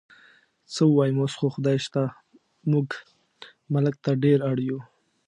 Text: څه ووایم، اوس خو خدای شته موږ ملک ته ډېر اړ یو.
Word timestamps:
څه 0.73 0.81
ووایم، 0.87 1.17
اوس 1.21 1.33
خو 1.39 1.47
خدای 1.55 1.77
شته 1.85 2.03
موږ 2.71 2.87
ملک 3.73 3.95
ته 4.03 4.11
ډېر 4.23 4.39
اړ 4.49 4.57
یو. 4.69 4.79